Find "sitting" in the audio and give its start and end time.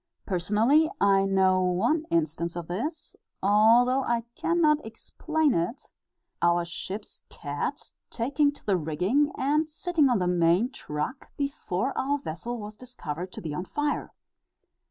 9.69-10.09